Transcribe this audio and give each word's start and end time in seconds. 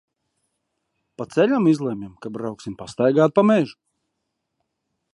Pa 1.21 1.27
ceļa 1.35 1.59
izlemjam, 1.73 2.15
ka 2.25 2.33
brauksim 2.39 2.81
pastaigāt 2.83 3.37
pa 3.39 3.47
mežu. 3.53 3.81